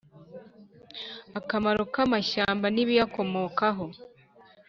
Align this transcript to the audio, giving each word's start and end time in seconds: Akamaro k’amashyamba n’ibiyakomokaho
Akamaro 1.39 1.83
k’amashyamba 1.93 2.65
n’ibiyakomokaho 2.73 3.85